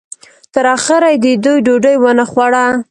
[0.53, 2.65] تر اخره یې د دوی ډوډۍ ونه خوړه.